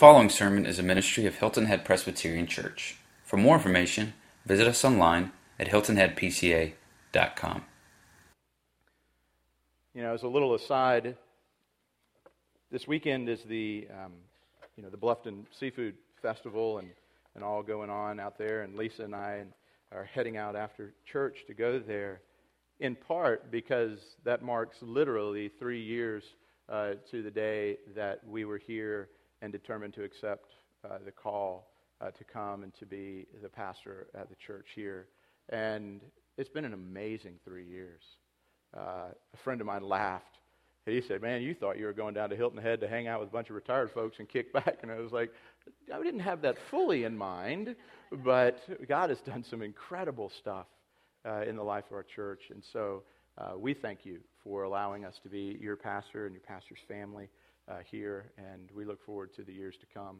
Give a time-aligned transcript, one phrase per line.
[0.00, 2.96] following sermon is a ministry of Hilton Head Presbyterian Church.
[3.22, 4.14] For more information,
[4.46, 7.64] visit us online at hiltonheadpca.com.
[9.92, 11.18] You know, as a little aside,
[12.72, 14.12] this weekend is the, um,
[14.74, 16.88] you know, the Bluffton Seafood Festival and,
[17.34, 19.42] and all going on out there, and Lisa and I
[19.92, 22.22] are heading out after church to go there,
[22.78, 26.24] in part because that marks literally three years
[26.70, 29.10] uh, to the day that we were here
[29.42, 30.52] and determined to accept
[30.84, 35.06] uh, the call uh, to come and to be the pastor at the church here.
[35.50, 36.00] And
[36.36, 38.02] it's been an amazing three years.
[38.76, 40.38] Uh, a friend of mine laughed.
[40.86, 43.08] And He said, Man, you thought you were going down to Hilton Head to hang
[43.08, 44.78] out with a bunch of retired folks and kick back.
[44.82, 45.30] And I was like,
[45.92, 47.74] I didn't have that fully in mind,
[48.24, 50.66] but God has done some incredible stuff
[51.26, 52.42] uh, in the life of our church.
[52.50, 53.02] And so
[53.36, 57.28] uh, we thank you for allowing us to be your pastor and your pastor's family
[57.90, 60.18] here, and we look forward to the years to come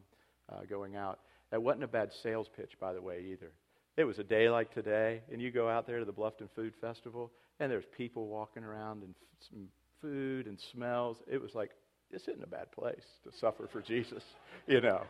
[0.51, 1.21] uh, going out.
[1.51, 3.53] That wasn't a bad sales pitch, by the way, either.
[3.97, 6.75] It was a day like today, and you go out there to the Bluffton Food
[6.81, 9.69] Festival, and there's people walking around and f- some
[10.01, 11.19] food and smells.
[11.31, 11.71] It was like,
[12.11, 14.23] this isn't a bad place to suffer for Jesus,
[14.67, 15.03] you know.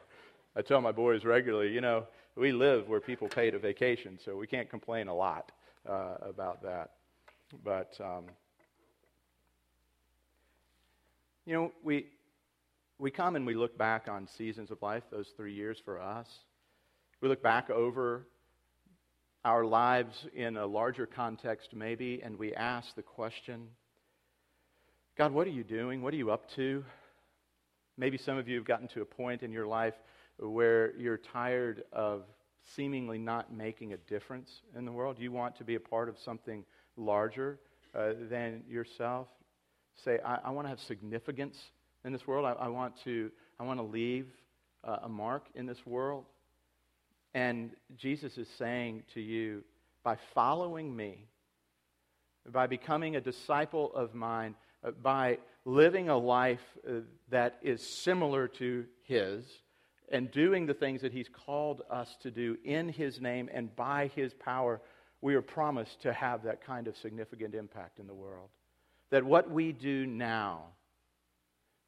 [0.57, 4.37] I tell my boys regularly, you know, we live where people pay to vacation, so
[4.37, 5.53] we can't complain a lot
[5.89, 6.93] uh, about that.
[7.65, 8.25] But, um,
[11.47, 12.07] you know, we,
[13.01, 16.29] we come and we look back on seasons of life, those three years for us.
[17.23, 18.27] We look back over
[19.43, 23.69] our lives in a larger context, maybe, and we ask the question
[25.17, 26.03] God, what are you doing?
[26.03, 26.85] What are you up to?
[27.99, 29.95] Maybe some of you have gotten to a point in your life
[30.39, 32.23] where you're tired of
[32.75, 35.17] seemingly not making a difference in the world.
[35.19, 36.65] You want to be a part of something
[36.97, 37.59] larger
[37.95, 39.29] uh, than yourself.
[40.05, 41.59] Say, I, I want to have significance
[42.05, 42.45] in this world.
[42.47, 44.27] I, I want to I want to leave
[44.85, 46.25] uh, a mark in this world.
[47.35, 49.63] And Jesus is saying to you,
[50.03, 51.27] by following me,
[52.51, 58.49] by becoming a disciple of mine, uh, by living a life uh, that is similar
[58.49, 59.45] to His,
[60.11, 64.11] and doing the things that He's called us to do in His name and by
[64.17, 64.81] His power,
[65.21, 68.49] we are promised to have that kind of significant impact in the world.
[69.11, 70.69] That what we do now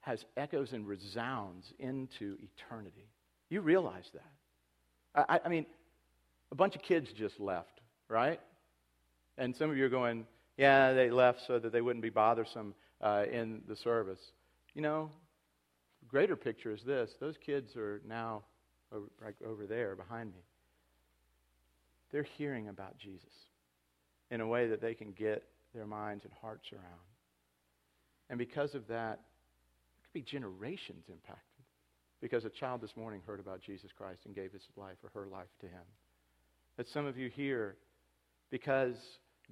[0.02, 3.08] has echoes and resounds into eternity.
[3.48, 5.26] You realize that.
[5.30, 5.66] I, I, mean,
[6.50, 8.40] a bunch of kids just left, right?
[9.38, 10.26] And some of you are going,
[10.56, 14.20] yeah, they left so that they wouldn't be bothersome uh, in the service.
[14.74, 15.10] You know,
[16.08, 18.42] greater picture is this those kids are now
[18.92, 20.40] over, right over there behind me.
[22.10, 23.32] They're hearing about Jesus
[24.30, 26.84] in a way that they can get their minds and hearts around.
[28.28, 29.20] And because of that,
[30.12, 31.64] be generations impacted
[32.20, 35.26] because a child this morning heard about Jesus Christ and gave his life or her
[35.26, 35.82] life to him.
[36.76, 37.76] That some of you here,
[38.50, 38.96] because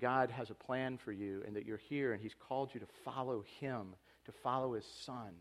[0.00, 2.86] God has a plan for you and that you're here and he's called you to
[3.04, 3.94] follow him,
[4.26, 5.34] to follow his son,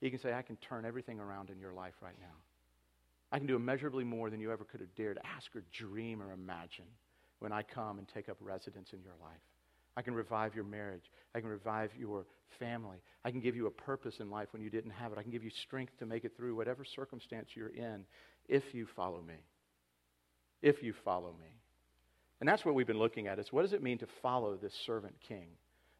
[0.00, 2.36] he can say, I can turn everything around in your life right now.
[3.32, 6.32] I can do immeasurably more than you ever could have dared ask or dream or
[6.32, 6.86] imagine
[7.40, 9.40] when I come and take up residence in your life.
[9.98, 11.10] I can revive your marriage.
[11.34, 12.24] I can revive your
[12.60, 12.98] family.
[13.24, 15.18] I can give you a purpose in life when you didn't have it.
[15.18, 18.04] I can give you strength to make it through whatever circumstance you're in
[18.48, 19.34] if you follow me.
[20.62, 21.48] If you follow me.
[22.38, 24.72] And that's what we've been looking at is what does it mean to follow this
[24.86, 25.48] servant king?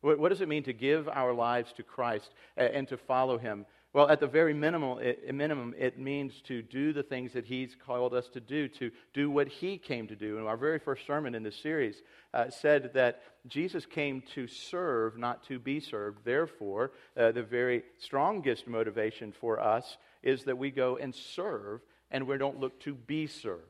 [0.00, 3.66] What, does it mean to give our lives to Christ and to follow him
[3.98, 7.75] well, at the very minimal, it, minimum, it means to do the things that He's
[7.75, 10.38] called us to do, to do what He came to do.
[10.38, 12.00] And our very first sermon in this series
[12.32, 16.20] uh, said that Jesus came to serve, not to be served.
[16.25, 21.81] Therefore, uh, the very strongest motivation for us is that we go and serve
[22.12, 23.64] and we don't look to be served.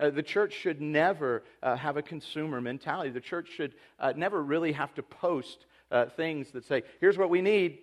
[0.00, 3.10] Uh, the church should never uh, have a consumer mentality.
[3.10, 7.30] The church should uh, never really have to post uh, things that say, here's what
[7.30, 7.78] we need,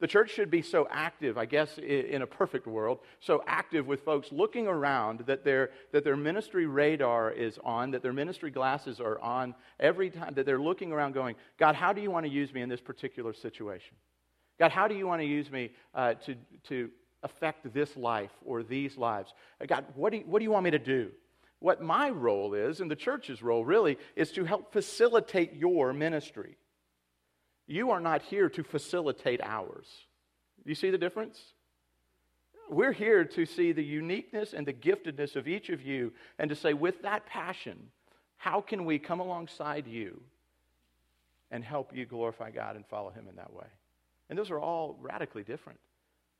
[0.00, 4.00] the church should be so active, I guess, in a perfect world, so active with
[4.00, 8.98] folks looking around that their, that their ministry radar is on, that their ministry glasses
[8.98, 12.32] are on every time, that they're looking around going, God, how do you want to
[12.32, 13.94] use me in this particular situation?
[14.58, 16.34] God, how do you want to use me uh, to,
[16.68, 16.90] to
[17.22, 19.32] affect this life or these lives?
[19.66, 21.10] God, what do, you, what do you want me to do?
[21.58, 26.56] What my role is, and the church's role really, is to help facilitate your ministry.
[27.70, 29.86] You are not here to facilitate ours.
[30.64, 31.40] You see the difference?
[32.68, 36.56] We're here to see the uniqueness and the giftedness of each of you and to
[36.56, 37.78] say, with that passion,
[38.38, 40.20] how can we come alongside you
[41.52, 43.68] and help you glorify God and follow Him in that way?
[44.28, 45.78] And those are all radically different.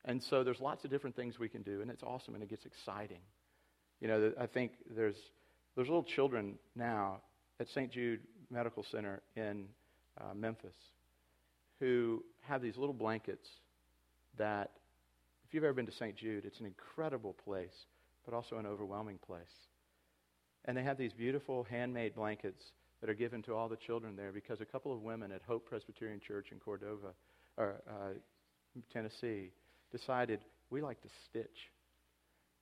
[0.07, 2.51] And so there's lots of different things we can do, and it's awesome and it
[2.51, 3.21] gets exciting.
[4.01, 5.31] You know, I think there's,
[5.77, 7.19] there's little children now
[7.61, 7.93] at St.
[7.93, 8.19] Jude
[8.51, 9.67] Medical Center in
[10.21, 10.75] uh, Memphis
[11.81, 13.49] who have these little blankets
[14.39, 14.71] that,
[15.47, 16.15] if you've ever been to St.
[16.15, 17.87] Jude, it's an incredible place,
[18.25, 19.43] but also an overwhelming place.
[20.67, 22.63] And they have these beautiful handmade blankets
[23.01, 25.67] that are given to all the children there because a couple of women at Hope
[25.67, 27.15] Presbyterian Church in Cordova,
[27.57, 28.13] or uh,
[28.93, 29.51] Tennessee,
[29.91, 31.71] decided we like to stitch.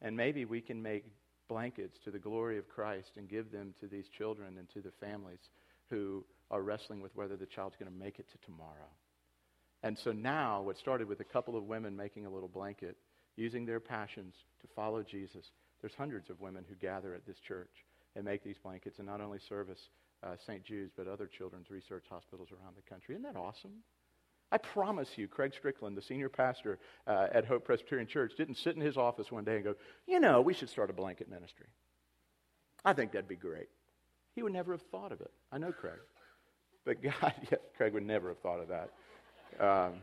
[0.01, 1.05] And maybe we can make
[1.49, 4.93] blankets to the glory of Christ and give them to these children and to the
[5.01, 5.41] families
[5.91, 8.89] who are wrestling with whether the child's going to make it to tomorrow.
[9.83, 12.97] And so now, what started with a couple of women making a little blanket,
[13.37, 17.71] using their passions to follow Jesus, there's hundreds of women who gather at this church
[18.17, 19.91] and make these blankets and not only service
[20.25, 20.65] uh, St.
[20.65, 23.15] Jude's, but other children's research hospitals around the country.
[23.15, 23.71] Isn't that awesome?
[24.51, 28.75] I promise you, Craig Strickland, the senior pastor uh, at Hope Presbyterian Church, didn't sit
[28.75, 29.75] in his office one day and go,
[30.07, 31.67] you know, we should start a blanket ministry.
[32.85, 33.69] I think that'd be great.
[34.35, 35.31] He would never have thought of it.
[35.53, 35.99] I know Craig.
[36.85, 38.91] But God, yeah, Craig would never have thought of that.
[39.61, 40.03] Um,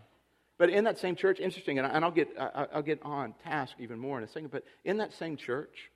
[0.58, 3.76] but in that same church, interesting, and, I, will get, I, I'll get on task
[3.80, 5.92] even more in a second, but in that same church,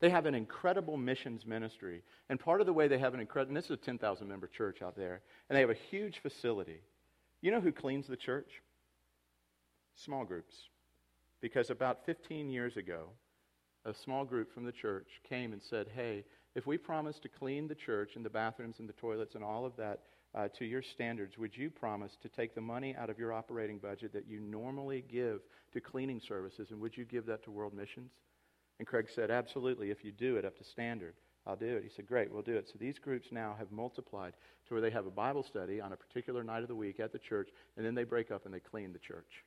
[0.00, 2.02] they have an incredible missions ministry.
[2.28, 4.82] And part of the way they have an incredible, this is a 10,000 member church
[4.82, 6.80] out there, and they have a huge facility.
[7.40, 8.62] You know who cleans the church?
[9.94, 10.54] Small groups.
[11.40, 13.10] Because about 15 years ago,
[13.84, 17.68] a small group from the church came and said, Hey, if we promise to clean
[17.68, 20.00] the church and the bathrooms and the toilets and all of that
[20.34, 23.78] uh, to your standards, would you promise to take the money out of your operating
[23.78, 25.40] budget that you normally give
[25.72, 28.10] to cleaning services and would you give that to world missions?
[28.78, 31.14] And Craig said, Absolutely, if you do it up to standard.
[31.46, 31.84] I'll do it.
[31.84, 32.68] He said, Great, we'll do it.
[32.68, 34.32] So these groups now have multiplied
[34.66, 37.12] to where they have a Bible study on a particular night of the week at
[37.12, 39.44] the church, and then they break up and they clean the church.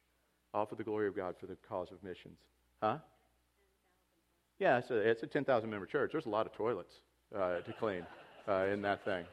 [0.53, 2.37] All for the glory of God for the cause of missions.
[2.81, 2.97] Huh?
[4.59, 6.11] Yeah, it's a, it's a 10,000 member church.
[6.11, 6.93] There's a lot of toilets
[7.35, 8.05] uh, to clean
[8.47, 9.25] uh, in that thing.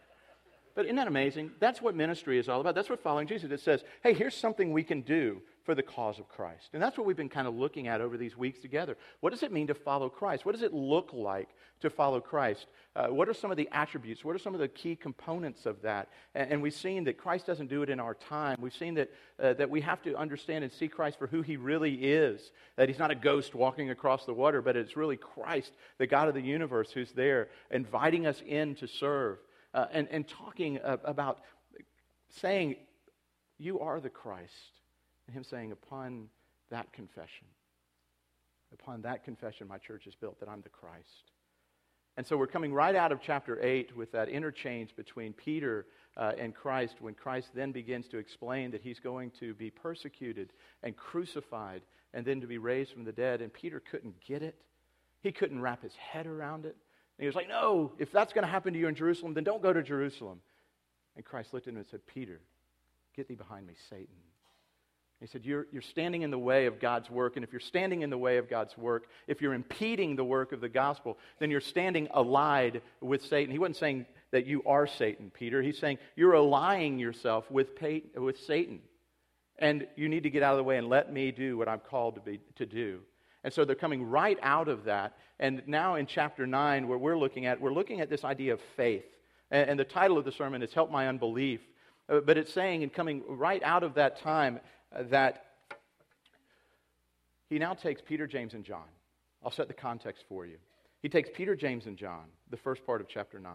[0.74, 1.52] But isn't that amazing?
[1.60, 2.74] That's what ministry is all about.
[2.74, 3.50] That's what following Jesus.
[3.50, 6.70] It says, hey, here's something we can do for the cause of Christ.
[6.72, 8.96] And that's what we've been kind of looking at over these weeks together.
[9.20, 10.44] What does it mean to follow Christ?
[10.44, 11.48] What does it look like
[11.80, 12.66] to follow Christ?
[12.94, 14.24] Uh, what are some of the attributes?
[14.24, 16.08] What are some of the key components of that?
[16.34, 18.58] And, and we've seen that Christ doesn't do it in our time.
[18.60, 19.10] We've seen that,
[19.40, 22.50] uh, that we have to understand and see Christ for who he really is.
[22.76, 26.28] That he's not a ghost walking across the water, but it's really Christ, the God
[26.28, 29.38] of the universe, who's there inviting us in to serve
[29.74, 31.40] uh, and, and talking uh, about
[32.28, 32.76] saying,
[33.58, 34.52] You are the Christ.
[35.26, 36.28] And him saying, Upon
[36.70, 37.46] that confession,
[38.72, 41.32] upon that confession, my church is built that I'm the Christ.
[42.16, 45.86] And so we're coming right out of chapter 8 with that interchange between Peter
[46.16, 50.52] uh, and Christ when Christ then begins to explain that he's going to be persecuted
[50.84, 51.82] and crucified
[52.12, 53.42] and then to be raised from the dead.
[53.42, 54.54] And Peter couldn't get it,
[55.22, 56.76] he couldn't wrap his head around it.
[57.18, 59.62] He was like, No, if that's going to happen to you in Jerusalem, then don't
[59.62, 60.40] go to Jerusalem.
[61.16, 62.40] And Christ looked at him and said, Peter,
[63.14, 64.08] get thee behind me, Satan.
[65.20, 67.36] He said, you're, you're standing in the way of God's work.
[67.36, 70.52] And if you're standing in the way of God's work, if you're impeding the work
[70.52, 73.50] of the gospel, then you're standing allied with Satan.
[73.50, 75.62] He wasn't saying that you are Satan, Peter.
[75.62, 77.68] He's saying you're allying yourself with,
[78.16, 78.80] with Satan.
[79.58, 81.80] And you need to get out of the way and let me do what I'm
[81.80, 83.00] called to, be, to do.
[83.44, 85.16] And so they're coming right out of that.
[85.38, 88.60] And now in chapter 9, where we're looking at, we're looking at this idea of
[88.76, 89.04] faith.
[89.50, 91.60] And, the title of the sermon is Help My Unbelief.
[92.08, 94.58] Uh, but it's saying, and coming right out of that time,
[94.94, 95.44] uh, that
[97.48, 98.88] he now takes Peter, James, and John.
[99.44, 100.56] I'll set the context for you.
[101.02, 103.52] He takes Peter, James, and John, the first part of chapter 9.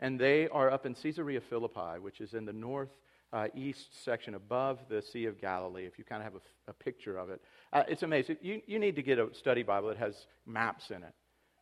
[0.00, 2.90] And they are up in Caesarea Philippi, which is in the north
[3.34, 6.72] uh, east section above the Sea of Galilee, if you kind of have a, a
[6.72, 7.42] picture of it.
[7.72, 8.36] Uh, it's amazing.
[8.40, 11.12] You, you need to get a study Bible that has maps in it.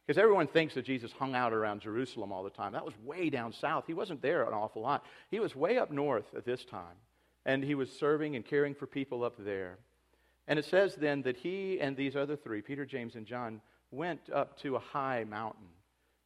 [0.06, 2.72] Because everyone thinks that Jesus hung out around Jerusalem all the time.
[2.72, 3.84] That was way down south.
[3.86, 5.04] He wasn't there an awful lot.
[5.30, 6.96] He was way up north at this time.
[7.46, 9.78] And he was serving and caring for people up there.
[10.46, 14.28] And it says then that he and these other three, Peter, James, and John, went
[14.30, 15.68] up to a high mountain.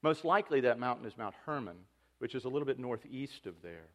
[0.02, 1.76] Most likely that mountain is Mount Hermon,
[2.18, 3.88] which is a little bit northeast of there.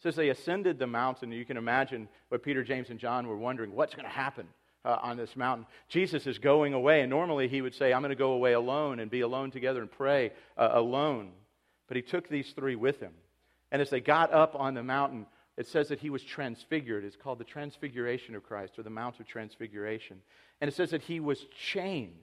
[0.00, 1.30] It says they ascended the mountain.
[1.30, 4.48] You can imagine what Peter, James, and John were wondering what's going to happen
[4.82, 5.66] uh, on this mountain.
[5.88, 8.98] Jesus is going away, and normally he would say, I'm going to go away alone
[8.98, 11.32] and be alone together and pray uh, alone.
[11.86, 13.12] But he took these three with him.
[13.70, 15.26] And as they got up on the mountain,
[15.58, 17.04] it says that he was transfigured.
[17.04, 20.22] It's called the Transfiguration of Christ, or the Mount of Transfiguration.
[20.62, 22.16] And it says that he was changed.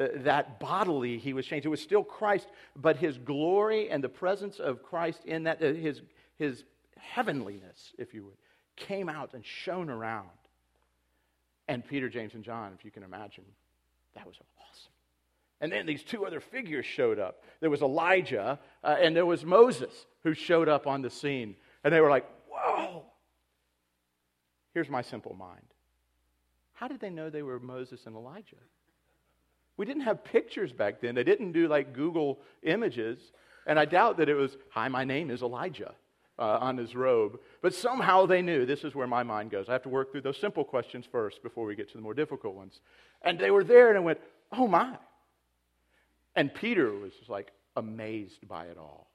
[0.00, 1.66] Uh, that bodily he was changed.
[1.66, 5.74] It was still Christ, but his glory and the presence of Christ in that, uh,
[5.74, 6.00] his,
[6.38, 6.64] his
[7.00, 8.36] heavenliness, if you would,
[8.76, 10.28] came out and shone around.
[11.68, 13.44] And Peter, James, and John, if you can imagine,
[14.14, 14.92] that was awesome.
[15.60, 17.44] And then these two other figures showed up.
[17.60, 21.54] There was Elijah uh, and there was Moses who showed up on the scene.
[21.84, 23.04] And they were like, whoa.
[24.72, 25.66] Here's my simple mind
[26.72, 28.56] How did they know they were Moses and Elijah?
[29.76, 31.14] We didn't have pictures back then.
[31.14, 33.32] They didn't do like Google images.
[33.66, 35.94] And I doubt that it was, Hi, my name is Elijah
[36.40, 37.38] uh, on his robe.
[37.62, 38.64] But somehow they knew.
[38.64, 39.68] This is where my mind goes.
[39.68, 42.14] I have to work through those simple questions first before we get to the more
[42.14, 42.80] difficult ones.
[43.22, 44.18] And they were there and I went,
[44.50, 44.96] Oh my.
[46.34, 49.08] And Peter was like amazed by it all.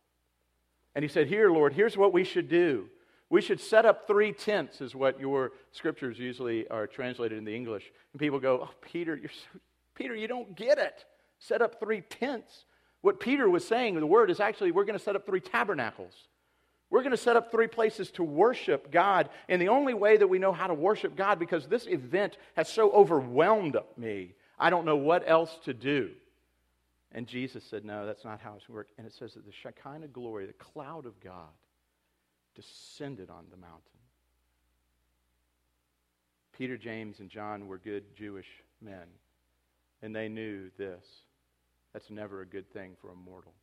[0.94, 2.86] And he said, Here, Lord, here's what we should do.
[3.30, 7.56] We should set up three tents, is what your scriptures usually are translated in the
[7.56, 7.92] English.
[8.14, 9.60] And people go, Oh, Peter, you're so,
[9.96, 11.06] Peter, you don't get it.
[11.40, 12.66] Set up three tents.
[13.02, 16.14] What Peter was saying, the word is actually, we're going to set up three tabernacles.
[16.90, 19.30] We're going to set up three places to worship God.
[19.50, 22.70] And the only way that we know how to worship God, because this event has
[22.70, 26.12] so overwhelmed me, I don't know what else to do.
[27.12, 28.90] And Jesus said, No, that's not how it's work.
[28.98, 31.50] And it says that the Shekinah glory, the cloud of God,
[32.56, 33.82] descended on the mountain.
[36.58, 38.48] Peter, James, and John were good Jewish
[38.82, 39.08] men,
[40.02, 41.04] and they knew this.
[41.92, 43.54] That's never a good thing for a mortal.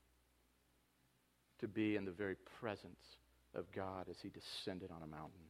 [1.63, 3.17] To be in the very presence
[3.55, 5.47] of God as he descended on a mountain.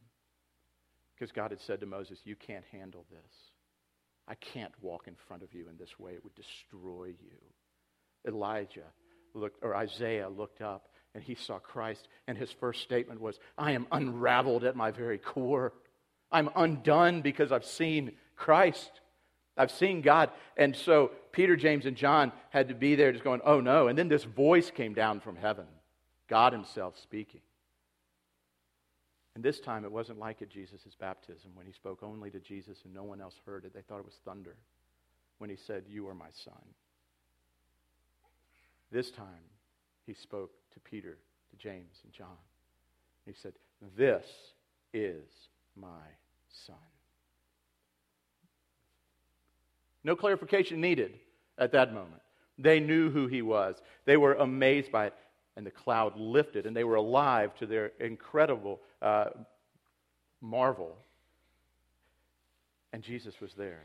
[1.15, 3.33] Because God had said to Moses, You can't handle this.
[4.27, 8.27] I can't walk in front of you in this way, it would destroy you.
[8.27, 8.91] Elijah
[9.33, 13.71] looked, or Isaiah looked up and he saw Christ, and his first statement was, I
[13.71, 15.73] am unraveled at my very core.
[16.31, 19.01] I'm undone because I've seen Christ.
[19.55, 20.31] I've seen God.
[20.57, 23.87] And so Peter, James, and John had to be there just going, oh no.
[23.87, 25.65] And then this voice came down from heaven,
[26.27, 27.41] God Himself speaking.
[29.35, 32.77] And this time it wasn't like at Jesus' baptism when he spoke only to Jesus
[32.85, 33.73] and no one else heard it.
[33.73, 34.55] They thought it was thunder
[35.39, 36.61] when he said, You are my son.
[38.91, 39.25] This time,
[40.05, 41.17] he spoke to Peter,
[41.49, 42.37] to James, and John.
[43.25, 43.53] He said,
[43.97, 44.25] This
[44.93, 45.23] is
[45.75, 45.87] my
[46.67, 46.75] son.
[50.03, 51.13] No clarification needed
[51.57, 52.21] at that moment.
[52.59, 53.77] They knew who he was.
[54.05, 55.15] They were amazed by it,
[55.55, 59.25] and the cloud lifted, and they were alive to their incredible uh,
[60.41, 60.97] marvel.
[62.91, 63.83] And Jesus was there.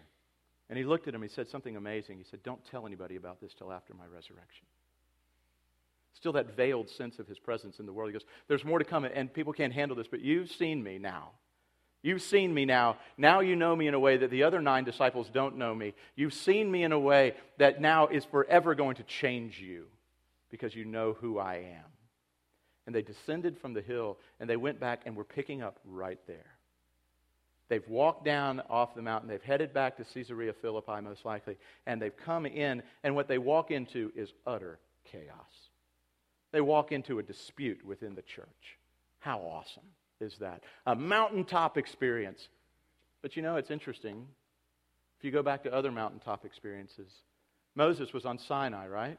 [0.70, 2.18] And he looked at him, he said something amazing.
[2.18, 4.66] He said, Don't tell anybody about this till after my resurrection.
[6.14, 8.10] Still, that veiled sense of his presence in the world.
[8.10, 10.98] He goes, There's more to come, and people can't handle this, but you've seen me
[10.98, 11.30] now.
[12.02, 12.96] You've seen me now.
[13.16, 15.94] Now you know me in a way that the other nine disciples don't know me.
[16.16, 19.86] You've seen me in a way that now is forever going to change you
[20.50, 21.84] because you know who I am.
[22.86, 26.18] And they descended from the hill and they went back and were picking up right
[26.26, 26.58] there.
[27.68, 29.28] They've walked down off the mountain.
[29.28, 31.56] They've headed back to Caesarea Philippi, most likely.
[31.86, 34.78] And they've come in, and what they walk into is utter
[35.12, 35.68] chaos.
[36.50, 38.78] They walk into a dispute within the church.
[39.18, 39.84] How awesome
[40.20, 40.62] is that?
[40.86, 42.48] A mountaintop experience.
[43.20, 44.26] But you know, it's interesting.
[45.18, 47.12] If you go back to other mountaintop experiences,
[47.74, 49.18] Moses was on Sinai, right?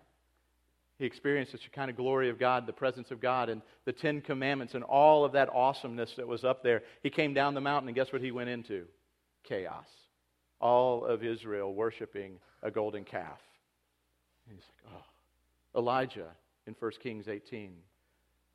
[1.00, 4.20] He experienced the kind of glory of God, the presence of God, and the Ten
[4.20, 6.84] Commandments, and all of that awesomeness that was up there.
[7.02, 8.86] He came down the mountain, and guess what he went into?
[9.44, 9.88] Chaos.
[10.60, 13.40] All of Israel worshiping a golden calf.
[14.46, 15.80] And he's like, oh.
[15.80, 16.28] Elijah
[16.68, 17.72] in 1 Kings 18,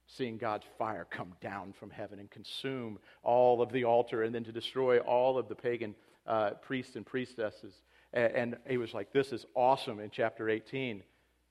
[0.06, 4.44] seeing God's fire come down from heaven and consume all of the altar and then
[4.44, 5.94] to destroy all of the pagan
[6.26, 7.72] uh, priests and priestesses.
[8.12, 11.02] And, and he was like, This is awesome in chapter 18.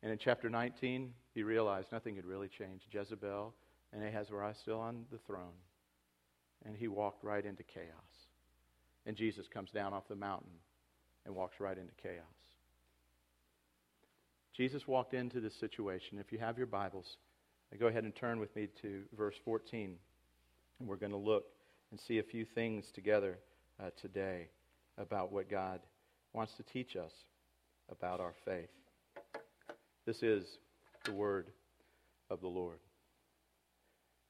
[0.03, 2.85] And in chapter 19, he realized nothing had really changed.
[2.91, 3.53] Jezebel
[3.93, 5.55] and Ahasuerus still on the throne.
[6.65, 8.27] And he walked right into chaos.
[9.05, 10.51] And Jesus comes down off the mountain
[11.25, 12.25] and walks right into chaos.
[14.53, 16.19] Jesus walked into this situation.
[16.19, 17.17] If you have your Bibles,
[17.79, 19.95] go ahead and turn with me to verse 14.
[20.79, 21.45] And we're going to look
[21.91, 23.39] and see a few things together
[23.81, 24.49] uh, today
[24.97, 25.79] about what God
[26.33, 27.11] wants to teach us
[27.89, 28.69] about our faith.
[30.05, 30.57] This is
[31.05, 31.47] the word
[32.29, 32.79] of the Lord.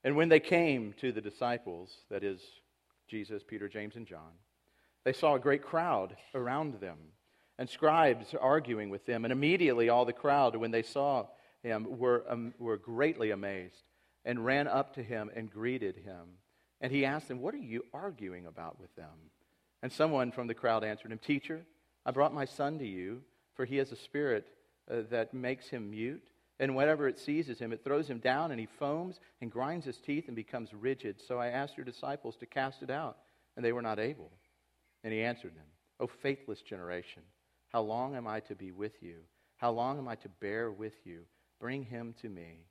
[0.04, 2.42] And when they came to the disciples, that is,
[3.08, 4.32] Jesus, Peter, James, and John,
[5.04, 6.98] they saw a great crowd around them
[7.58, 9.26] and scribes arguing with them.
[9.26, 11.28] And immediately all the crowd, when they saw
[11.62, 13.84] him, were, um, were greatly amazed
[14.26, 16.38] and ran up to him and greeted him.
[16.82, 19.32] And he asked them, What are you arguing about with them?
[19.82, 21.66] And someone from the crowd answered him, Teacher,
[22.06, 23.22] I brought my son to you,
[23.56, 24.46] for he has a spirit
[24.90, 26.24] uh, that makes him mute.
[26.60, 29.98] And whenever it seizes him, it throws him down, and he foams and grinds his
[29.98, 31.22] teeth and becomes rigid.
[31.22, 33.18] So I asked your disciples to cast it out,
[33.56, 34.32] and they were not able.
[35.04, 35.66] And he answered them,
[36.00, 37.24] O faithless generation,
[37.70, 39.16] how long am I to be with you?
[39.58, 41.22] How long am I to bear with you?
[41.60, 42.66] Bring him to me.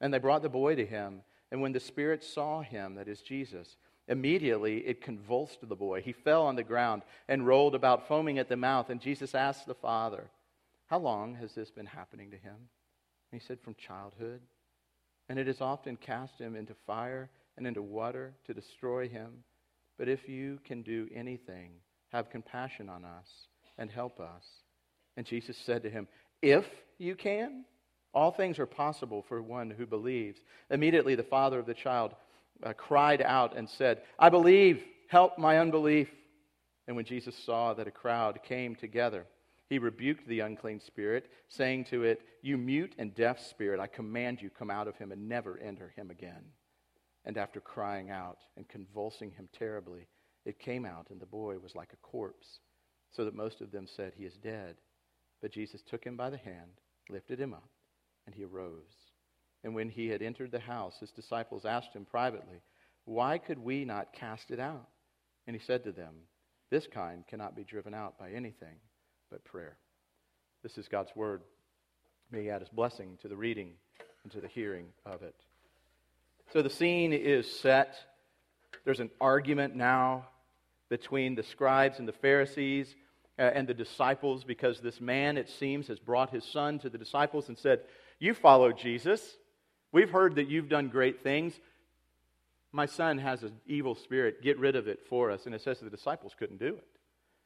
[0.00, 1.22] And they brought the boy to him.
[1.50, 3.76] And when the Spirit saw him, that is Jesus,
[4.08, 6.02] immediately it convulsed the boy.
[6.02, 8.90] He fell on the ground and rolled about, foaming at the mouth.
[8.90, 10.28] And Jesus asked the father,
[10.92, 12.52] How long has this been happening to him?
[12.52, 14.42] And he said, From childhood.
[15.30, 19.42] And it has often cast him into fire and into water to destroy him.
[19.98, 21.70] But if you can do anything,
[22.10, 23.26] have compassion on us
[23.78, 24.44] and help us.
[25.16, 26.08] And Jesus said to him,
[26.42, 26.66] If
[26.98, 27.64] you can,
[28.12, 30.40] all things are possible for one who believes.
[30.68, 32.14] Immediately, the father of the child
[32.62, 36.08] uh, cried out and said, I believe, help my unbelief.
[36.86, 39.24] And when Jesus saw that a crowd came together,
[39.72, 44.42] he rebuked the unclean spirit, saying to it, You mute and deaf spirit, I command
[44.42, 46.44] you, come out of him and never enter him again.
[47.24, 50.08] And after crying out and convulsing him terribly,
[50.44, 52.58] it came out, and the boy was like a corpse,
[53.12, 54.76] so that most of them said, He is dead.
[55.40, 56.72] But Jesus took him by the hand,
[57.08, 57.70] lifted him up,
[58.26, 59.08] and he arose.
[59.64, 62.60] And when he had entered the house, his disciples asked him privately,
[63.06, 64.90] Why could we not cast it out?
[65.46, 66.14] And he said to them,
[66.70, 68.76] This kind cannot be driven out by anything
[69.32, 69.76] but prayer.
[70.62, 71.40] This is God's word.
[72.30, 73.72] May he add his blessing to the reading
[74.22, 75.34] and to the hearing of it.
[76.52, 77.96] So the scene is set.
[78.84, 80.26] There's an argument now
[80.90, 82.94] between the scribes and the Pharisees
[83.38, 86.98] uh, and the disciples because this man, it seems, has brought his son to the
[86.98, 87.80] disciples and said,
[88.18, 89.36] You follow Jesus.
[89.92, 91.58] We've heard that you've done great things.
[92.70, 94.42] My son has an evil spirit.
[94.42, 95.46] Get rid of it for us.
[95.46, 96.86] And it says the disciples couldn't do it.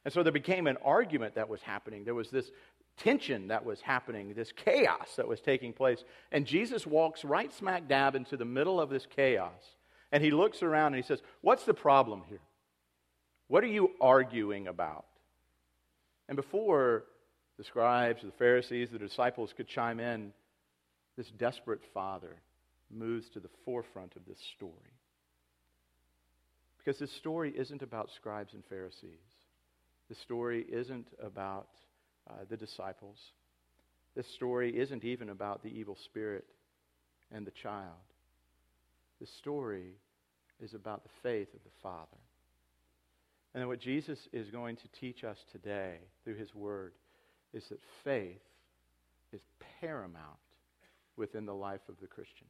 [0.05, 2.03] And so there became an argument that was happening.
[2.03, 2.51] There was this
[2.97, 6.03] tension that was happening, this chaos that was taking place.
[6.31, 9.63] And Jesus walks right smack dab into the middle of this chaos.
[10.11, 12.41] And he looks around and he says, What's the problem here?
[13.47, 15.05] What are you arguing about?
[16.27, 17.05] And before
[17.57, 20.33] the scribes, the Pharisees, the disciples could chime in,
[21.17, 22.35] this desperate father
[22.91, 24.71] moves to the forefront of this story.
[26.77, 29.36] Because this story isn't about scribes and Pharisees.
[30.09, 31.67] The story isn't about
[32.29, 33.17] uh, the disciples.
[34.15, 36.45] This story isn't even about the evil spirit
[37.31, 37.91] and the child.
[39.19, 39.95] The story
[40.61, 42.17] is about the faith of the Father.
[43.53, 46.93] And what Jesus is going to teach us today through his word
[47.53, 48.41] is that faith
[49.33, 49.41] is
[49.81, 50.37] paramount
[51.15, 52.47] within the life of the Christian.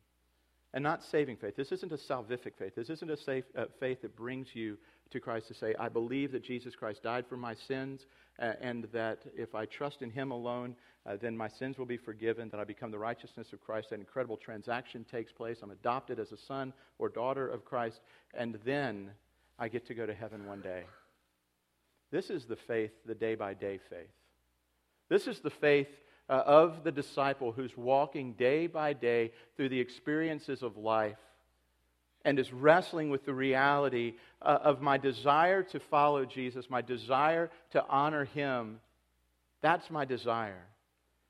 [0.74, 1.56] And not saving faith.
[1.56, 2.76] This isn't a salvific faith.
[2.76, 4.78] This isn't a safe, uh, faith that brings you
[5.12, 8.06] to Christ to say, I believe that Jesus Christ died for my sins,
[8.40, 11.98] uh, and that if I trust in him alone, uh, then my sins will be
[11.98, 13.90] forgiven, that I become the righteousness of Christ.
[13.90, 15.60] That incredible transaction takes place.
[15.64, 18.02] I'm adopted as a son or daughter of Christ,
[18.34, 19.12] and then
[19.58, 20.84] I get to go to heaven one day.
[22.12, 24.10] This is the faith, the day by day faith.
[25.10, 25.90] This is the faith
[26.30, 31.18] uh, of the disciple who's walking day by day through the experiences of life
[32.28, 37.50] and is wrestling with the reality uh, of my desire to follow Jesus, my desire
[37.72, 38.82] to honor Him.
[39.62, 40.66] That's my desire.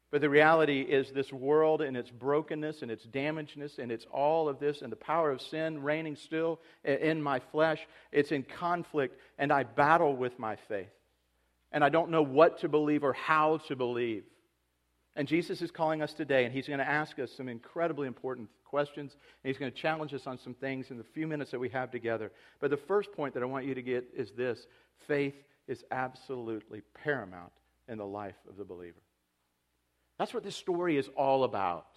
[0.09, 4.49] But the reality is, this world and its brokenness and its damagedness and it's all
[4.49, 9.19] of this and the power of sin reigning still in my flesh, it's in conflict,
[9.37, 10.89] and I battle with my faith.
[11.71, 14.23] And I don't know what to believe or how to believe.
[15.17, 18.49] And Jesus is calling us today, and He's going to ask us some incredibly important
[18.63, 21.59] questions, and He's going to challenge us on some things in the few minutes that
[21.59, 22.31] we have together.
[22.59, 24.67] But the first point that I want you to get is this
[25.07, 25.33] faith
[25.67, 27.51] is absolutely paramount
[27.87, 29.01] in the life of the believer.
[30.19, 31.87] That's what this story is all about.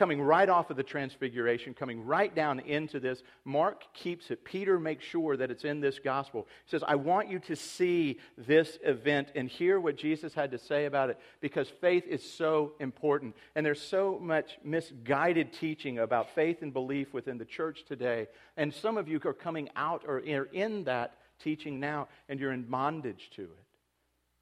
[0.00, 4.46] Coming right off of the transfiguration, coming right down into this, Mark keeps it.
[4.46, 6.48] Peter makes sure that it's in this gospel.
[6.64, 10.58] He says, I want you to see this event and hear what Jesus had to
[10.58, 13.36] say about it because faith is so important.
[13.54, 18.28] And there's so much misguided teaching about faith and belief within the church today.
[18.56, 22.52] And some of you are coming out or are in that teaching now, and you're
[22.52, 23.69] in bondage to it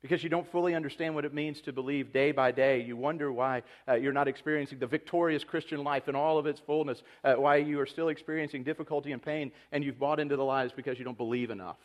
[0.03, 2.81] because you don't fully understand what it means to believe day by day.
[2.81, 6.61] You wonder why uh, you're not experiencing the victorious Christian life in all of its
[6.61, 10.45] fullness, uh, why you are still experiencing difficulty and pain, and you've bought into the
[10.45, 11.79] lies because you don't believe enough.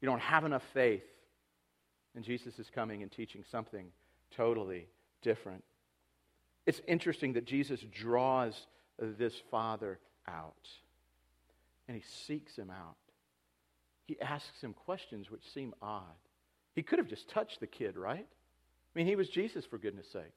[0.00, 1.04] You don't have enough faith.
[2.14, 3.86] And Jesus is coming and teaching something
[4.34, 4.86] totally
[5.20, 5.64] different.
[6.66, 8.66] It's interesting that Jesus draws
[8.98, 10.68] this father out,
[11.88, 12.96] and he seeks him out.
[14.06, 16.02] He asks him questions which seem odd.
[16.74, 18.26] He could have just touched the kid, right?
[18.26, 20.32] I mean, he was Jesus, for goodness sake.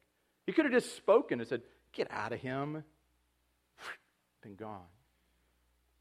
[0.45, 1.61] He could have just spoken and said,
[1.93, 2.83] Get out of him.
[4.43, 4.81] Been gone.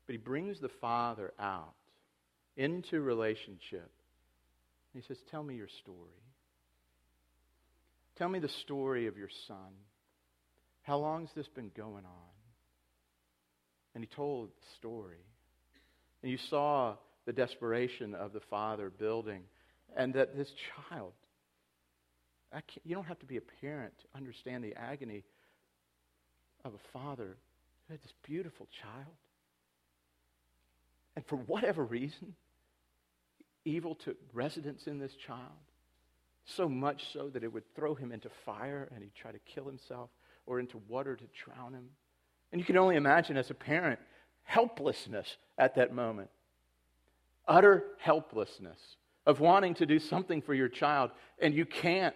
[0.06, 1.74] But he brings the Father out
[2.56, 3.90] into relationship
[4.94, 6.22] He says, Tell me your story.
[8.16, 9.74] Tell me the story of your son.
[10.82, 12.34] How long has this been going on?
[13.94, 15.18] And he told the story.
[16.22, 16.94] And you saw
[17.26, 19.42] the desperation of the father building,
[19.94, 20.52] and that this
[20.88, 21.12] child,
[22.84, 25.24] you don't have to be a parent to understand the agony
[26.64, 27.36] of a father
[27.86, 29.14] who had this beautiful child.
[31.14, 32.34] And for whatever reason,
[33.64, 35.40] evil took residence in this child,
[36.44, 39.66] so much so that it would throw him into fire and he'd try to kill
[39.66, 40.10] himself
[40.46, 41.88] or into water to drown him.
[42.52, 43.98] And you can only imagine as a parent
[44.44, 46.30] helplessness at that moment.
[47.48, 48.78] Utter helplessness
[49.26, 52.14] of wanting to do something for your child and you can't.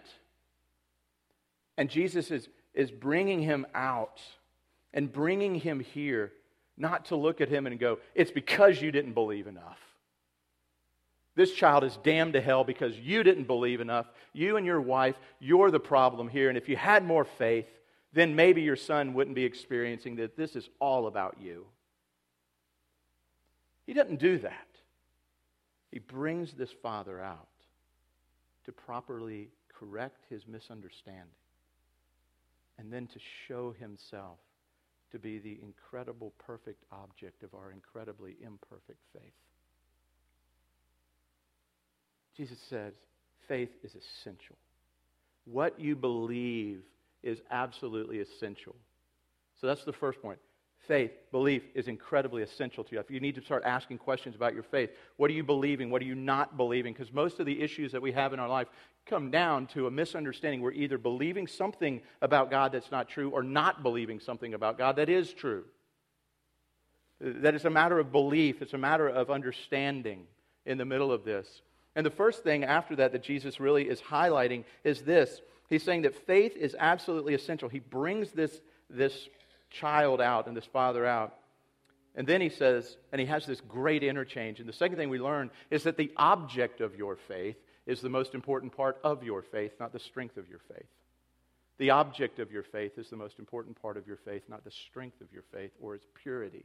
[1.76, 4.20] And Jesus is, is bringing him out
[4.94, 6.32] and bringing him here,
[6.76, 9.78] not to look at him and go, it's because you didn't believe enough.
[11.36, 14.06] This child is damned to hell because you didn't believe enough.
[14.32, 16.48] You and your wife, you're the problem here.
[16.48, 17.66] And if you had more faith,
[18.12, 21.66] then maybe your son wouldn't be experiencing that this is all about you.
[23.86, 24.66] He doesn't do that.
[25.90, 27.48] He brings this father out
[28.64, 29.48] to properly
[29.78, 31.26] correct his misunderstanding
[32.78, 34.38] and then to show himself
[35.12, 39.32] to be the incredible, perfect object of our incredibly imperfect faith.
[42.36, 42.92] Jesus says
[43.48, 44.56] faith is essential.
[45.44, 46.82] What you believe
[47.22, 48.76] is absolutely essential.
[49.60, 50.38] So that's the first point.
[50.88, 53.00] Faith, belief is incredibly essential to you.
[53.00, 55.90] If you need to start asking questions about your faith, what are you believing?
[55.90, 56.92] What are you not believing?
[56.92, 58.68] Because most of the issues that we have in our life
[59.06, 60.60] come down to a misunderstanding.
[60.60, 64.96] We're either believing something about God that's not true or not believing something about God
[64.96, 65.64] that is true.
[67.20, 70.24] That it's a matter of belief, it's a matter of understanding
[70.64, 71.62] in the middle of this.
[71.94, 75.40] And the first thing after that that Jesus really is highlighting is this.
[75.68, 77.68] He's saying that faith is absolutely essential.
[77.68, 79.28] He brings this, this
[79.70, 81.34] child out and this father out.
[82.14, 84.60] And then he says, and he has this great interchange.
[84.60, 87.56] And the second thing we learn is that the object of your faith
[87.86, 90.88] is the most important part of your faith, not the strength of your faith.
[91.78, 94.70] The object of your faith is the most important part of your faith, not the
[94.70, 96.64] strength of your faith or its purity.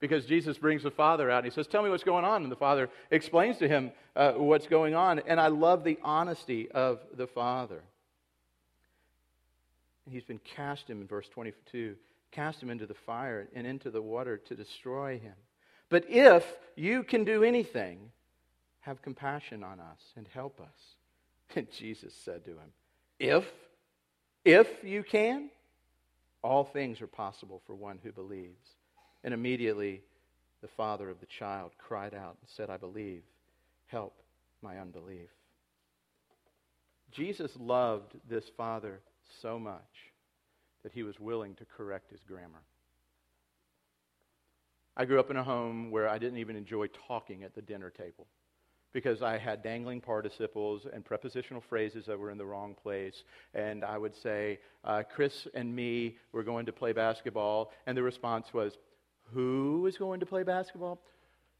[0.00, 2.42] Because Jesus brings the father out and he says, Tell me what's going on.
[2.42, 5.20] And the father explains to him uh, what's going on.
[5.20, 7.82] And I love the honesty of the father.
[10.08, 11.96] He's been cast him in verse 22
[12.32, 15.34] cast him into the fire and into the water to destroy him.
[15.88, 17.98] But if you can do anything,
[18.80, 20.68] have compassion on us and help us.
[21.56, 22.72] And Jesus said to him,
[23.18, 23.44] If,
[24.44, 25.50] if you can,
[26.42, 28.68] all things are possible for one who believes.
[29.24, 30.02] And immediately
[30.62, 33.22] the father of the child cried out and said, I believe.
[33.88, 34.14] Help
[34.62, 35.28] my unbelief.
[37.10, 39.00] Jesus loved this father
[39.40, 40.12] so much
[40.82, 42.62] that he was willing to correct his grammar.
[44.96, 47.90] I grew up in a home where I didn't even enjoy talking at the dinner
[47.90, 48.26] table
[48.92, 53.22] because I had dangling participles and prepositional phrases that were in the wrong place.
[53.54, 57.72] And I would say, uh, Chris and me were going to play basketball.
[57.86, 58.78] And the response was,
[59.32, 61.00] Who is going to play basketball?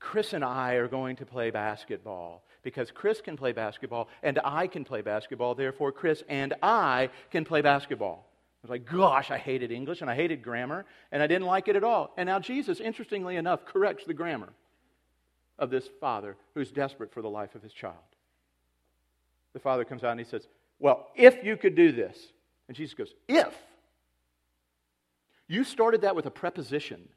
[0.00, 4.66] Chris and I are going to play basketball because Chris can play basketball and I
[4.66, 5.54] can play basketball.
[5.54, 8.26] Therefore, Chris and I can play basketball.
[8.62, 11.68] I was like, gosh, I hated English and I hated grammar and I didn't like
[11.68, 12.12] it at all.
[12.16, 14.50] And now Jesus, interestingly enough, corrects the grammar
[15.58, 17.96] of this father who's desperate for the life of his child.
[19.54, 20.46] The father comes out and he says,
[20.78, 22.16] Well, if you could do this.
[22.68, 23.54] And Jesus goes, If.
[25.48, 27.08] You started that with a preposition.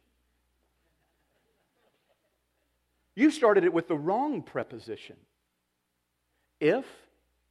[3.16, 5.18] You started it with the wrong preposition.
[6.64, 6.86] If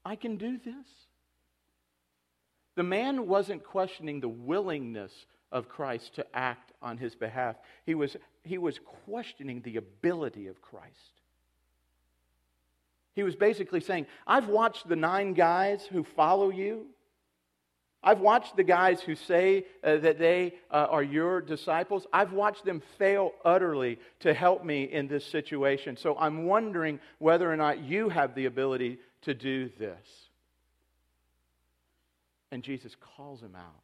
[0.07, 0.87] I can do this.
[2.77, 5.12] The man wasn't questioning the willingness
[5.53, 7.57] of Christ to act on his behalf.
[7.85, 11.20] He was, he was questioning the ability of Christ.
[13.14, 16.87] He was basically saying, I've watched the nine guys who follow you.
[18.04, 22.06] I've watched the guys who say uh, that they uh, are your disciples.
[22.12, 25.96] I've watched them fail utterly to help me in this situation.
[25.96, 30.06] So I'm wondering whether or not you have the ability to do this.
[32.50, 33.82] And Jesus calls him out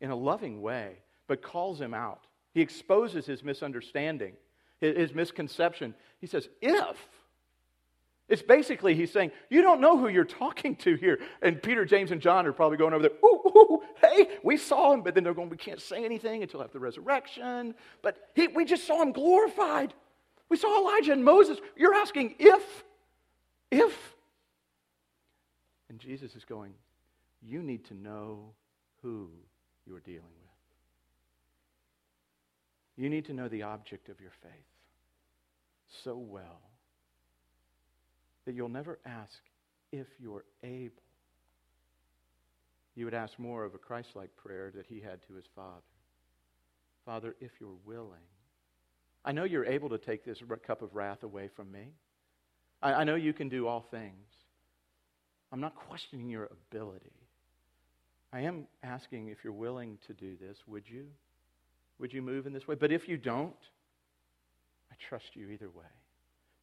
[0.00, 2.20] in a loving way, but calls him out.
[2.52, 4.34] He exposes his misunderstanding,
[4.80, 5.94] his misconception.
[6.20, 6.96] He says, If.
[8.30, 11.18] It's basically he's saying, You don't know who you're talking to here.
[11.42, 14.92] And Peter, James, and John are probably going over there, Ooh, ooh hey, we saw
[14.92, 17.74] him, but then they're going, We can't say anything until after the resurrection.
[18.02, 19.92] But he, we just saw him glorified.
[20.48, 21.58] We saw Elijah and Moses.
[21.76, 22.84] You're asking if?
[23.72, 24.14] If.
[25.88, 26.72] And Jesus is going,
[27.42, 28.52] You need to know
[29.02, 29.28] who
[29.88, 30.30] you are dealing with.
[32.96, 34.52] You need to know the object of your faith
[36.04, 36.60] so well
[38.46, 39.38] that you'll never ask
[39.92, 41.02] if you're able.
[42.94, 45.82] You would ask more of a Christ like prayer that he had to his Father
[47.04, 48.28] Father, if you're willing.
[49.24, 51.92] I know you're able to take this cup of wrath away from me.
[52.82, 54.28] I, I know you can do all things.
[55.52, 57.10] I'm not questioning your ability.
[58.32, 61.06] I am asking if you're willing to do this, would you?
[61.98, 62.76] Would you move in this way?
[62.76, 63.52] But if you don't,
[64.90, 65.84] I trust you either way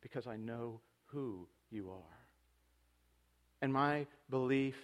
[0.02, 2.18] because I know who you are.
[3.62, 4.76] And my belief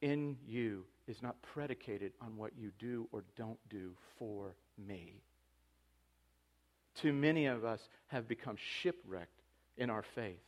[0.00, 5.22] in you is not predicated on what you do or don't do for me.
[6.94, 9.40] Too many of us have become shipwrecked
[9.76, 10.42] in our faith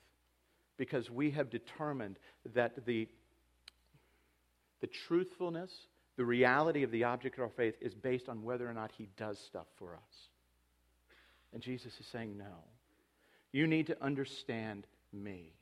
[0.77, 2.19] because we have determined
[2.55, 3.09] that the,
[4.81, 5.71] the truthfulness,
[6.17, 9.09] the reality of the object of our faith is based on whether or not he
[9.17, 10.29] does stuff for us.
[11.53, 12.65] And Jesus is saying, no.
[13.53, 15.53] You need to understand me.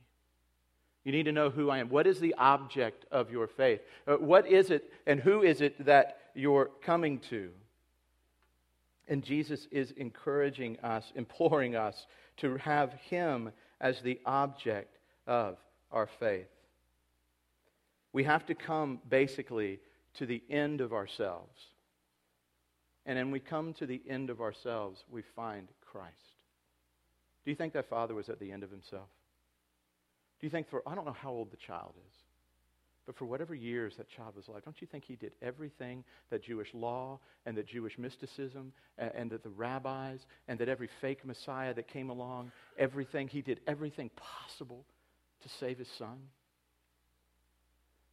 [1.03, 1.89] You need to know who I am.
[1.89, 3.81] What is the object of your faith?
[4.07, 7.49] Uh, what is it and who is it that you're coming to?
[9.07, 15.57] And Jesus is encouraging us, imploring us to have Him as the object of
[15.91, 16.47] our faith.
[18.13, 19.79] We have to come basically
[20.15, 21.59] to the end of ourselves.
[23.05, 26.13] And when we come to the end of ourselves, we find Christ.
[27.43, 29.09] Do you think that father was at the end of himself?
[30.43, 32.15] Do you think for, I don't know how old the child is,
[33.05, 36.43] but for whatever years that child was alive, don't you think he did everything that
[36.43, 41.23] Jewish law and that Jewish mysticism and, and that the rabbis and that every fake
[41.23, 44.83] Messiah that came along, everything, he did everything possible
[45.43, 46.17] to save his son?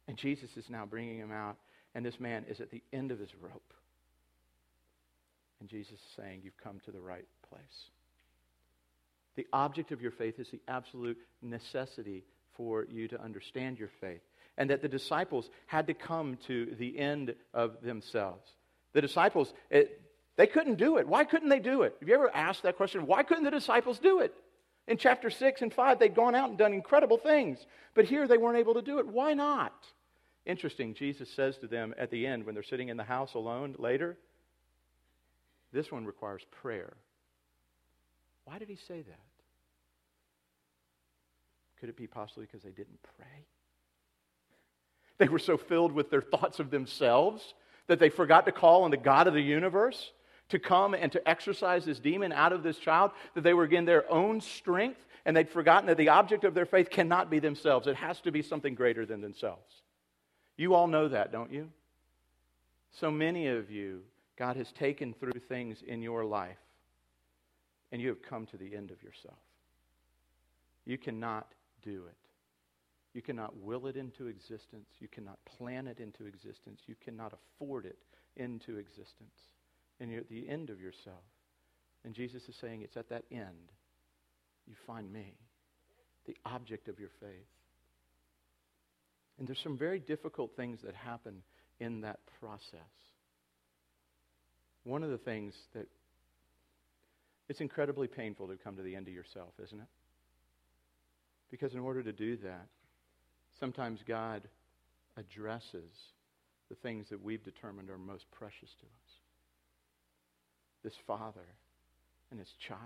[0.07, 1.57] And Jesus is now bringing him out,
[1.95, 3.73] and this man is at the end of his rope.
[5.59, 7.89] And Jesus is saying, You've come to the right place.
[9.35, 12.23] The object of your faith is the absolute necessity
[12.55, 14.21] for you to understand your faith.
[14.57, 18.47] And that the disciples had to come to the end of themselves.
[18.93, 20.01] The disciples, it,
[20.35, 21.07] they couldn't do it.
[21.07, 21.95] Why couldn't they do it?
[21.99, 23.07] Have you ever asked that question?
[23.07, 24.33] Why couldn't the disciples do it?
[24.87, 27.65] In chapter 6 and 5, they'd gone out and done incredible things.
[27.93, 29.07] But here they weren't able to do it.
[29.07, 29.73] Why not?
[30.45, 33.75] Interesting, Jesus says to them at the end when they're sitting in the house alone
[33.77, 34.17] later,
[35.71, 36.93] this one requires prayer.
[38.51, 39.19] Why did he say that?
[41.79, 43.45] Could it be possibly because they didn't pray?
[45.19, 47.53] They were so filled with their thoughts of themselves
[47.87, 50.11] that they forgot to call on the God of the universe
[50.49, 53.85] to come and to exorcise this demon out of this child, that they were in
[53.85, 57.87] their own strength and they'd forgotten that the object of their faith cannot be themselves.
[57.87, 59.81] It has to be something greater than themselves.
[60.57, 61.69] You all know that, don't you?
[62.99, 64.01] So many of you,
[64.35, 66.57] God has taken through things in your life
[67.91, 69.37] and you have come to the end of yourself.
[70.85, 71.47] You cannot
[71.83, 72.17] do it.
[73.13, 74.87] You cannot will it into existence.
[74.99, 76.79] You cannot plan it into existence.
[76.87, 77.97] You cannot afford it
[78.37, 79.35] into existence.
[79.99, 81.23] And you're at the end of yourself.
[82.05, 83.71] And Jesus is saying it's at that end
[84.67, 85.33] you find me,
[86.25, 87.47] the object of your faith.
[89.37, 91.41] And there's some very difficult things that happen
[91.79, 92.79] in that process.
[94.83, 95.87] One of the things that
[97.51, 99.87] it's incredibly painful to come to the end of yourself, isn't it?
[101.51, 102.67] Because in order to do that,
[103.59, 104.43] sometimes God
[105.17, 105.91] addresses
[106.69, 109.11] the things that we've determined are most precious to us.
[110.81, 111.45] This father
[112.31, 112.79] and his child.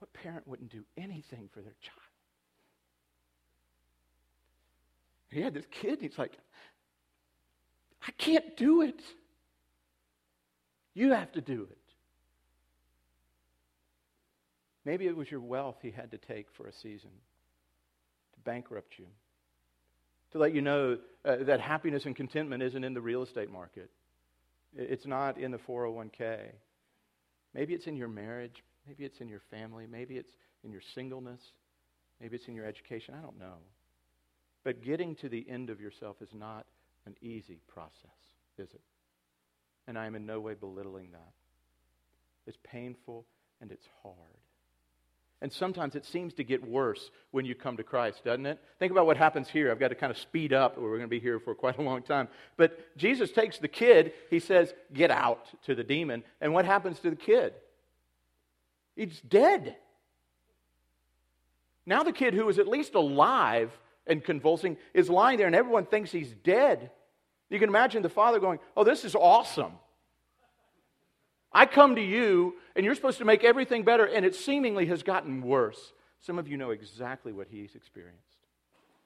[0.00, 2.00] What parent wouldn't do anything for their child?
[5.30, 6.32] He had this kid, and he's like,
[8.02, 9.00] I can't do it.
[10.98, 11.78] You have to do it.
[14.84, 17.10] Maybe it was your wealth he had to take for a season
[18.32, 19.06] to bankrupt you,
[20.32, 23.90] to let you know uh, that happiness and contentment isn't in the real estate market,
[24.76, 26.46] it's not in the 401k.
[27.54, 30.32] Maybe it's in your marriage, maybe it's in your family, maybe it's
[30.64, 31.40] in your singleness,
[32.20, 33.14] maybe it's in your education.
[33.16, 33.58] I don't know.
[34.64, 36.66] But getting to the end of yourself is not
[37.06, 38.18] an easy process,
[38.58, 38.80] is it?
[39.88, 41.32] And I am in no way belittling that.
[42.46, 43.26] It's painful
[43.60, 44.14] and it's hard.
[45.40, 48.60] And sometimes it seems to get worse when you come to Christ, doesn't it?
[48.78, 49.70] Think about what happens here.
[49.70, 51.78] I've got to kind of speed up, or we're going to be here for quite
[51.78, 52.28] a long time.
[52.56, 56.24] But Jesus takes the kid, he says, Get out to the demon.
[56.40, 57.54] And what happens to the kid?
[58.96, 59.76] He's dead.
[61.86, 63.70] Now the kid who is at least alive
[64.08, 66.90] and convulsing is lying there, and everyone thinks he's dead.
[67.50, 69.72] You can imagine the father going, Oh, this is awesome.
[71.52, 75.02] I come to you, and you're supposed to make everything better, and it seemingly has
[75.02, 75.92] gotten worse.
[76.20, 78.22] Some of you know exactly what he's experienced.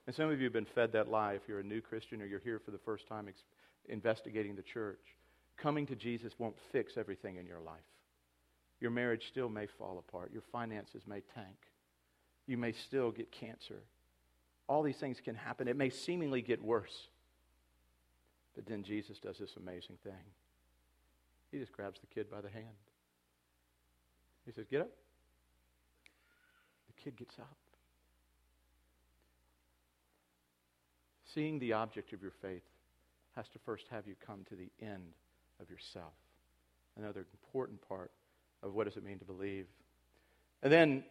[0.07, 2.27] And some of you have been fed that lie if you're a new Christian or
[2.27, 3.45] you're here for the first time ex-
[3.89, 4.99] investigating the church.
[5.57, 7.79] Coming to Jesus won't fix everything in your life.
[8.81, 11.57] Your marriage still may fall apart, your finances may tank,
[12.49, 13.85] you may still get cancer.
[14.67, 15.69] All these things can happen.
[15.69, 17.09] It may seemingly get worse.
[18.55, 20.13] But then Jesus does this amazing thing.
[21.51, 22.67] He just grabs the kid by the hand.
[24.47, 24.91] He says, Get up.
[26.89, 27.57] The kid gets up.
[31.35, 32.63] Seeing the object of your faith
[33.37, 35.15] has to first have you come to the end
[35.61, 36.13] of yourself.
[36.99, 38.11] Another important part
[38.63, 39.67] of what does it mean to believe.
[40.63, 41.05] And then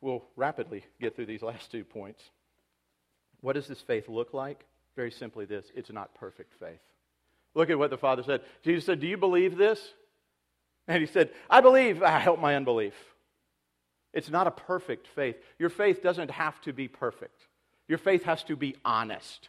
[0.00, 2.22] we'll rapidly get through these last two points.
[3.40, 4.64] What does this faith look like?
[4.96, 6.80] Very simply, this it's not perfect faith.
[7.54, 8.42] Look at what the Father said.
[8.62, 9.80] Jesus said, Do you believe this?
[10.88, 12.02] And he said, I believe.
[12.02, 12.94] I help my unbelief.
[14.12, 15.36] It's not a perfect faith.
[15.58, 17.46] Your faith doesn't have to be perfect.
[17.86, 19.48] Your faith has to be honest.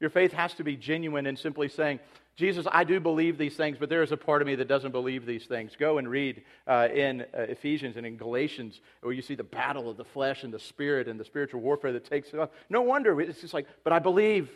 [0.00, 2.00] Your faith has to be genuine and simply saying,
[2.36, 4.92] Jesus, I do believe these things, but there is a part of me that doesn't
[4.92, 5.72] believe these things.
[5.78, 9.88] Go and read uh, in uh, Ephesians and in Galatians where you see the battle
[9.88, 12.50] of the flesh and the spirit and the spiritual warfare that takes it off.
[12.68, 13.18] No wonder.
[13.22, 14.50] It's just like, but I believe.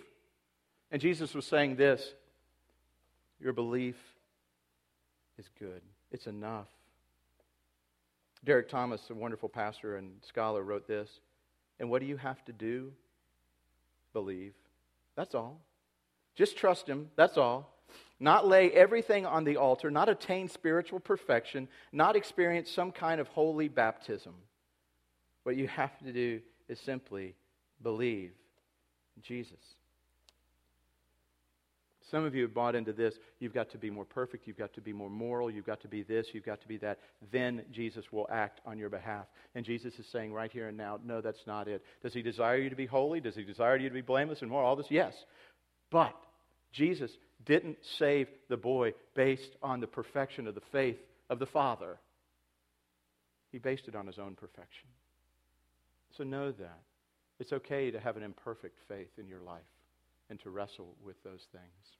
[0.90, 2.06] And Jesus was saying this
[3.40, 3.96] Your belief
[5.38, 5.80] is good,
[6.12, 6.68] it's enough.
[8.44, 11.08] Derek Thomas, a wonderful pastor and scholar, wrote this.
[11.78, 12.92] And what do you have to do?
[14.12, 14.52] Believe.
[15.16, 15.60] That's all.
[16.34, 17.10] Just trust Him.
[17.16, 17.76] That's all.
[18.18, 23.28] Not lay everything on the altar, not attain spiritual perfection, not experience some kind of
[23.28, 24.34] holy baptism.
[25.44, 27.34] What you have to do is simply
[27.82, 28.32] believe
[29.22, 29.58] Jesus.
[32.10, 33.14] Some of you have bought into this.
[33.38, 34.48] You've got to be more perfect.
[34.48, 35.48] You've got to be more moral.
[35.48, 36.28] You've got to be this.
[36.32, 36.98] You've got to be that.
[37.30, 39.26] Then Jesus will act on your behalf.
[39.54, 41.84] And Jesus is saying right here and now, no, that's not it.
[42.02, 43.20] Does he desire you to be holy?
[43.20, 44.64] Does he desire you to be blameless and more?
[44.64, 44.90] All this?
[44.90, 45.14] Yes.
[45.90, 46.14] But
[46.72, 47.11] Jesus
[47.44, 50.98] didn't save the boy based on the perfection of the faith
[51.29, 51.98] of the Father,
[53.50, 54.88] he based it on his own perfection.
[56.16, 56.81] So know that.
[57.38, 59.62] It's okay to have an imperfect faith in your life
[60.29, 61.96] and to wrestle with those things.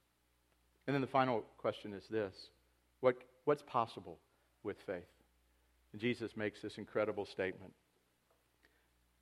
[0.87, 2.35] And then the final question is this
[3.00, 4.18] what, What's possible
[4.62, 5.03] with faith?
[5.92, 7.72] And Jesus makes this incredible statement.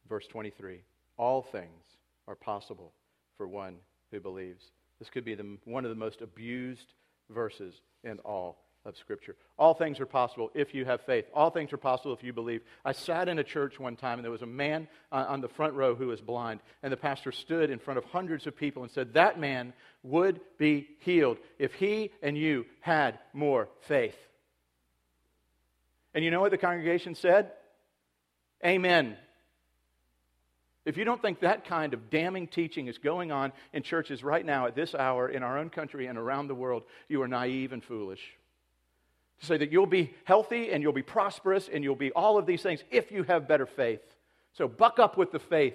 [0.08, 0.80] Verse 23
[1.16, 1.84] All things
[2.26, 2.92] are possible
[3.36, 3.76] for one
[4.10, 4.62] who believes.
[4.98, 6.92] This could be the, one of the most abused
[7.30, 9.36] verses in all of Scripture.
[9.58, 11.26] All things are possible if you have faith.
[11.34, 12.62] All things are possible if you believe.
[12.84, 15.48] I sat in a church one time, and there was a man uh, on the
[15.48, 18.82] front row who was blind, and the pastor stood in front of hundreds of people
[18.82, 24.16] and said, That man would be healed if he and you had more faith.
[26.14, 27.52] And you know what the congregation said?
[28.64, 29.16] Amen.
[30.88, 34.44] If you don't think that kind of damning teaching is going on in churches right
[34.44, 37.74] now at this hour in our own country and around the world, you are naive
[37.74, 38.22] and foolish.
[39.40, 42.46] To say that you'll be healthy and you'll be prosperous and you'll be all of
[42.46, 44.00] these things if you have better faith.
[44.54, 45.74] So buck up with the faith.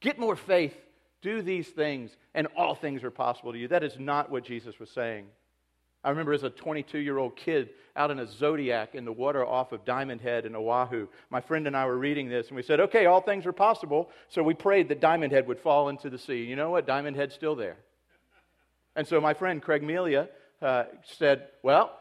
[0.00, 0.74] Get more faith.
[1.20, 3.68] Do these things, and all things are possible to you.
[3.68, 5.26] That is not what Jesus was saying.
[6.04, 9.46] I remember as a 22 year old kid out in a Zodiac in the water
[9.46, 11.06] off of Diamond Head in Oahu.
[11.30, 14.10] My friend and I were reading this, and we said, okay, all things are possible.
[14.28, 16.42] So we prayed that Diamond Head would fall into the sea.
[16.44, 16.86] You know what?
[16.86, 17.76] Diamond Head's still there.
[18.96, 20.28] And so my friend Craig Melia
[20.60, 21.98] uh, said, well,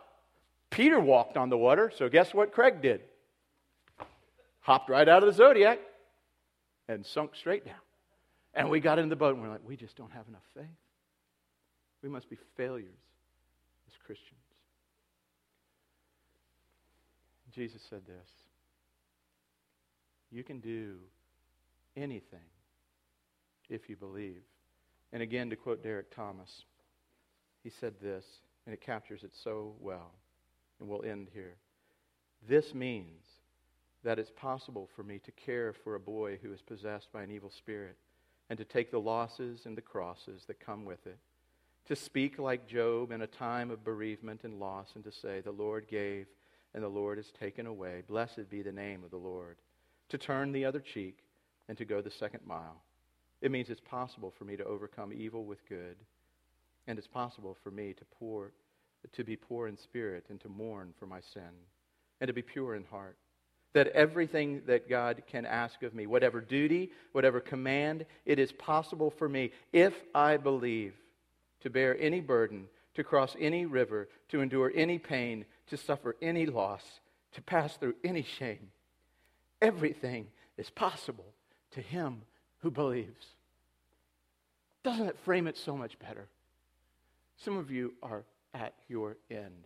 [0.70, 3.02] Peter walked on the water, so guess what Craig did?
[4.62, 5.80] Hopped right out of the Zodiac
[6.88, 7.76] and sunk straight down.
[8.54, 10.66] And we got in the boat and we're like, we just don't have enough faith.
[12.04, 13.00] We must be failures
[13.92, 14.40] as Christians.
[17.54, 18.28] Jesus said this
[20.32, 20.96] You can do
[21.96, 22.40] anything
[23.70, 24.42] if you believe.
[25.14, 26.64] And again, to quote Derek Thomas,
[27.64, 28.24] he said this,
[28.66, 30.12] and it captures it so well.
[30.80, 31.56] And we'll end here.
[32.48, 33.24] This means
[34.04, 37.32] that it's possible for me to care for a boy who is possessed by an
[37.32, 37.98] evil spirit
[38.50, 41.18] and to take the losses and the crosses that come with it.
[41.88, 45.52] To speak like Job in a time of bereavement and loss and to say, The
[45.52, 46.28] Lord gave
[46.74, 48.04] and the Lord has taken away.
[48.08, 49.58] Blessed be the name of the Lord.
[50.10, 51.20] To turn the other cheek
[51.68, 52.82] and to go the second mile.
[53.42, 55.96] It means it's possible for me to overcome evil with good,
[56.88, 58.52] and it's possible for me to pour
[59.14, 61.50] to be poor in spirit and to mourn for my sin,
[62.20, 63.18] and to be pure in heart.
[63.74, 69.10] that everything that God can ask of me, whatever duty, whatever command, it is possible
[69.10, 70.94] for me if I believe
[71.62, 76.46] to bear any burden, to cross any river, to endure any pain, to suffer any
[76.46, 76.84] loss,
[77.34, 78.72] to pass through any shame.
[79.62, 81.34] Everything is possible
[81.72, 82.22] to him
[82.60, 83.26] who believes.
[84.84, 86.28] Doesn't it frame it so much better?
[87.38, 89.66] Some of you are at your end.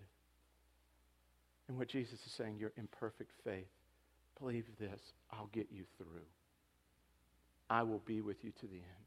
[1.68, 3.68] And what Jesus is saying, your imperfect faith,
[4.40, 5.00] believe this,
[5.32, 6.22] I'll get you through.
[7.70, 9.05] I will be with you to the end.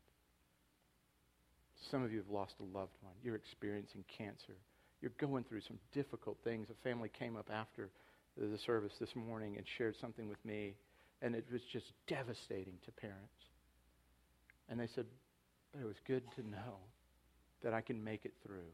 [1.90, 3.14] Some of you have lost a loved one.
[3.22, 4.56] You're experiencing cancer.
[5.00, 6.68] You're going through some difficult things.
[6.70, 7.90] A family came up after
[8.36, 10.74] the service this morning and shared something with me,
[11.22, 13.32] and it was just devastating to parents.
[14.68, 15.06] And they said,
[15.72, 16.78] but it was good to know
[17.62, 18.72] that I can make it through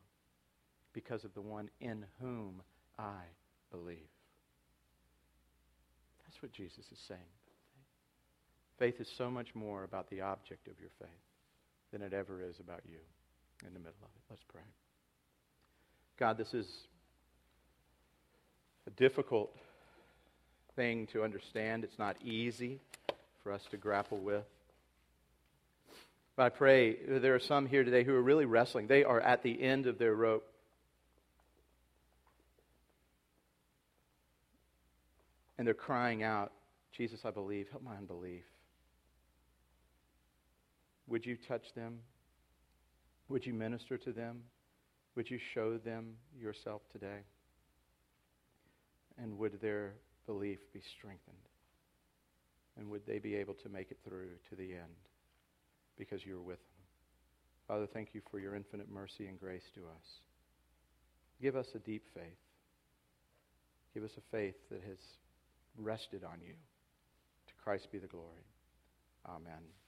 [0.93, 2.63] because of the one in whom
[2.99, 3.23] I
[3.71, 3.97] believe.
[6.27, 7.21] That's what Jesus is saying.
[8.79, 11.24] Faith is so much more about the object of your faith
[11.95, 12.99] than it ever is about you
[13.65, 14.23] in the middle of it.
[14.29, 14.63] Let's pray.
[16.19, 16.67] God, this is
[18.89, 19.57] a difficult
[20.75, 21.85] thing to understand.
[21.85, 22.81] It's not easy
[23.45, 24.43] for us to grapple with.
[26.35, 28.89] But I pray there are some here today who are really wrestling.
[28.89, 30.51] They are at the end of their rope.
[35.59, 36.51] And they're crying out,
[36.91, 37.69] Jesus, I believe.
[37.71, 38.43] Help my unbelief.
[41.09, 41.99] Would you touch them?
[43.29, 44.43] Would you minister to them?
[45.17, 47.21] Would you show them yourself today?
[49.17, 49.95] And would their
[50.27, 51.37] belief be strengthened?
[52.77, 54.97] And would they be able to make it through to the end?
[55.99, 56.85] because you're with them.
[57.69, 60.07] Father, thank you for your infinite mercy and grace to us.
[61.41, 62.39] Give us a deep faith.
[63.95, 64.99] Give us a faith that has
[65.79, 66.55] rested on you.
[67.47, 68.45] To Christ be the glory.
[69.27, 69.84] Amen.